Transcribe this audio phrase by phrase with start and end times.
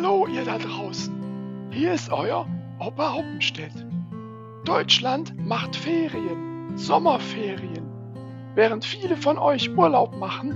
[0.00, 1.68] Hallo ihr da draußen.
[1.72, 2.46] Hier ist euer
[2.78, 3.72] Opa Hoppenstedt.
[4.64, 7.84] Deutschland macht Ferien, Sommerferien.
[8.54, 10.54] Während viele von euch Urlaub machen,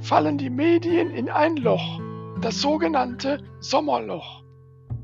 [0.00, 2.00] fallen die Medien in ein Loch,
[2.40, 4.42] das sogenannte Sommerloch.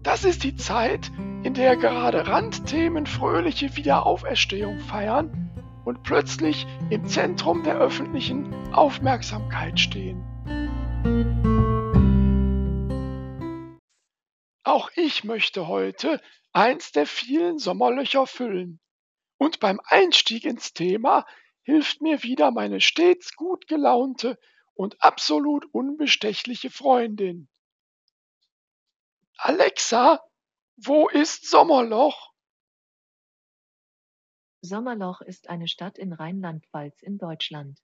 [0.03, 1.12] Das ist die Zeit,
[1.45, 5.48] in der gerade Randthemen fröhliche Wiederauferstehung feiern
[5.84, 10.24] und plötzlich im Zentrum der öffentlichen Aufmerksamkeit stehen.
[14.77, 16.21] Auch ich möchte heute
[16.53, 18.79] eins der vielen Sommerlöcher füllen.
[19.39, 21.25] Und beim Einstieg ins Thema
[21.62, 24.39] hilft mir wieder meine stets gut gelaunte
[24.75, 27.49] und absolut unbestechliche Freundin.
[29.39, 30.23] Alexa,
[30.77, 32.35] wo ist Sommerloch?
[34.61, 37.80] Sommerloch ist eine Stadt in Rheinland-Pfalz in Deutschland.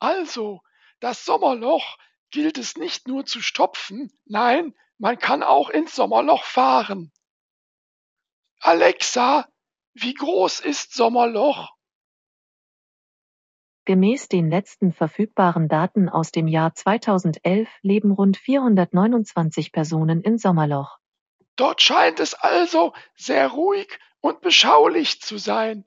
[0.00, 0.62] Also,
[0.98, 1.96] das Sommerloch
[2.32, 7.12] gilt es nicht nur zu stopfen, nein, man kann auch ins Sommerloch fahren.
[8.60, 9.46] Alexa,
[9.94, 11.70] wie groß ist Sommerloch?
[13.84, 20.98] Gemäß den letzten verfügbaren Daten aus dem Jahr 2011 leben rund 429 Personen in Sommerloch.
[21.54, 25.86] Dort scheint es also sehr ruhig und beschaulich zu sein.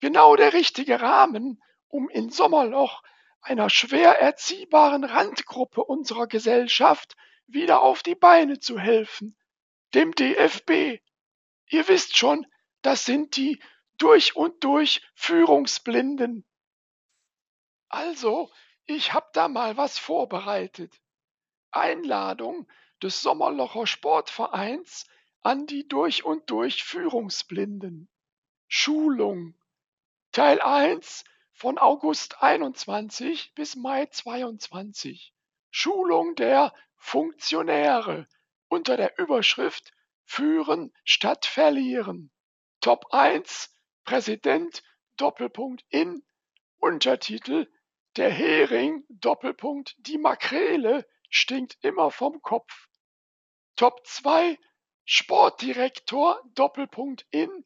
[0.00, 3.02] Genau der richtige Rahmen, um in Sommerloch,
[3.40, 7.16] einer schwer erziehbaren Randgruppe unserer Gesellschaft,
[7.52, 9.36] wieder auf die Beine zu helfen,
[9.94, 11.00] dem DFB.
[11.68, 12.46] Ihr wisst schon,
[12.82, 13.62] das sind die
[13.98, 16.46] durch und durch Führungsblinden.
[17.88, 18.50] Also,
[18.86, 21.00] ich hab da mal was vorbereitet.
[21.70, 22.66] Einladung
[23.02, 25.06] des Sommerlocher Sportvereins
[25.42, 28.08] an die durch und durch Führungsblinden.
[28.68, 29.54] Schulung.
[30.32, 35.34] Teil 1 von August 21 bis Mai 22.
[35.70, 38.26] Schulung der Funktionäre
[38.68, 39.92] unter der Überschrift
[40.24, 42.30] Führen statt Verlieren.
[42.80, 43.72] Top 1
[44.04, 44.82] Präsident
[45.16, 46.24] Doppelpunkt in
[46.78, 47.70] Untertitel
[48.16, 52.88] Der Hering Doppelpunkt Die Makrele stinkt immer vom Kopf.
[53.76, 54.58] Top 2
[55.04, 57.64] Sportdirektor Doppelpunkt in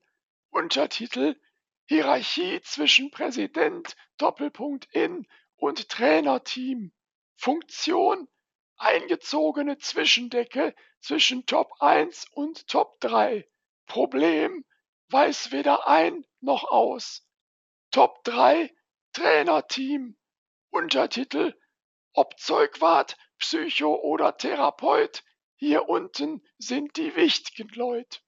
[0.50, 1.41] Untertitel
[1.86, 5.26] Hierarchie zwischen Präsident Doppelpunkt in
[5.56, 6.92] und Trainerteam.
[7.37, 8.28] Funktion
[8.77, 13.49] eingezogene Zwischendecke zwischen Top 1 und Top 3.
[13.87, 14.65] Problem
[15.09, 17.27] weiß weder ein noch aus.
[17.91, 18.75] Top 3
[19.12, 20.17] Trainerteam.
[20.71, 21.55] Untertitel
[22.12, 25.22] Ob Zeugwart, Psycho oder Therapeut,
[25.55, 28.19] hier unten sind die wichtigen Leute.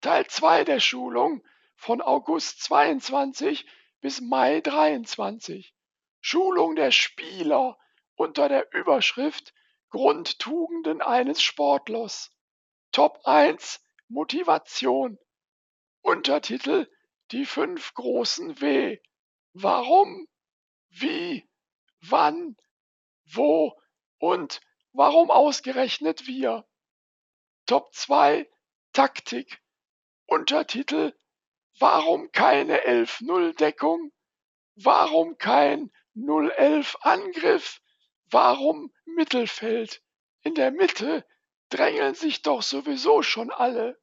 [0.00, 3.66] Teil 2 der Schulung von August 22
[4.00, 5.74] bis Mai 23.
[6.20, 7.78] Schulung der Spieler
[8.14, 9.54] unter der Überschrift
[9.90, 12.34] Grundtugenden eines Sportlers.
[12.92, 15.18] Top 1 Motivation.
[16.02, 16.90] Untertitel
[17.30, 18.98] Die fünf großen W.
[19.52, 20.28] Warum,
[20.88, 21.48] wie,
[22.00, 22.56] wann,
[23.24, 23.80] wo
[24.18, 24.60] und
[24.92, 26.66] warum ausgerechnet wir.
[27.66, 28.48] Top 2
[28.92, 29.62] Taktik.
[30.26, 31.14] Untertitel
[31.78, 34.12] Warum keine 11-0 Deckung?
[34.74, 37.80] Warum kein 0-11 Angriff?
[38.30, 40.02] Warum Mittelfeld?
[40.42, 41.26] In der Mitte
[41.70, 43.98] drängeln sich doch sowieso schon alle.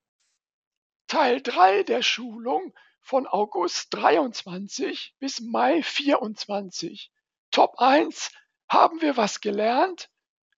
[1.07, 7.11] Teil 3 der Schulung von August 23 bis Mai 24.
[7.51, 8.31] Top 1
[8.67, 10.09] haben wir was gelernt?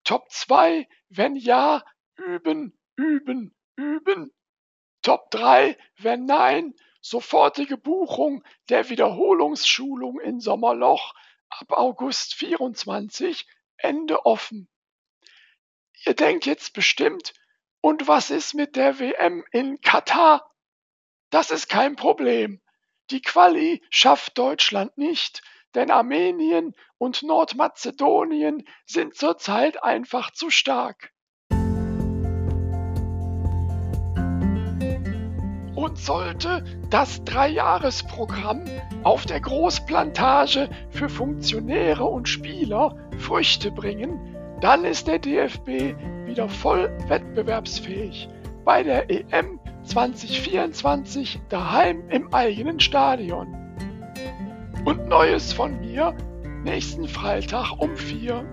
[0.04, 1.84] Top 2, wenn ja,
[2.16, 4.34] üben, üben, üben.
[5.02, 11.14] Top 3, wenn nein, sofortige Buchung der Wiederholungsschulung in Sommerloch
[11.50, 14.68] ab August 24 Ende offen.
[16.04, 17.32] Ihr denkt jetzt bestimmt,
[17.80, 20.52] und was ist mit der WM in Katar?
[21.30, 22.60] Das ist kein Problem.
[23.10, 25.42] Die Quali schafft Deutschland nicht,
[25.74, 31.12] denn Armenien und Nordmazedonien sind zurzeit einfach zu stark.
[35.78, 38.64] Und sollte das Dreijahresprogramm
[39.04, 44.18] auf der Großplantage für Funktionäre und Spieler Früchte bringen,
[44.60, 45.94] dann ist der DFB
[46.26, 48.28] wieder voll wettbewerbsfähig
[48.64, 53.54] bei der EM 2024 daheim im eigenen Stadion.
[54.84, 56.12] Und Neues von mir
[56.64, 58.44] nächsten Freitag um 4